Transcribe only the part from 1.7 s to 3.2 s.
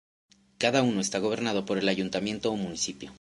el ayuntamiento o municipio.